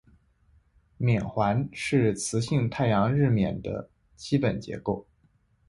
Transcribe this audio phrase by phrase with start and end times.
[0.97, 5.05] 冕环是磁性太阳日冕的基本结构。